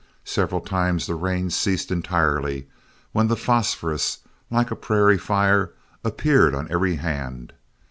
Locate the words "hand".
6.95-7.53